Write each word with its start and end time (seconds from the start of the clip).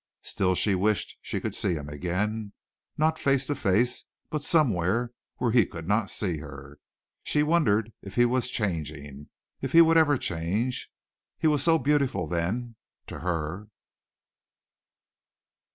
Still 0.23 0.55
she 0.55 0.73
wished 0.73 1.15
she 1.21 1.39
could 1.39 1.53
see 1.53 1.73
him 1.75 1.87
again 1.87 2.53
not 2.97 3.19
face 3.19 3.45
to 3.45 3.53
face, 3.53 4.05
but 4.31 4.41
somewhere 4.41 5.11
where 5.37 5.51
he 5.51 5.63
could 5.63 5.87
not 5.87 6.09
see 6.09 6.37
her. 6.37 6.79
She 7.21 7.43
wondered 7.43 7.93
if 8.01 8.15
he 8.15 8.25
was 8.25 8.49
changing 8.49 9.29
if 9.61 9.73
he 9.73 9.81
would 9.81 9.97
ever 9.97 10.17
change. 10.17 10.89
He 11.37 11.45
was 11.45 11.61
so 11.61 11.77
beautiful 11.77 12.25
then 12.27 12.77
to 13.05 13.19
her. 13.19 13.67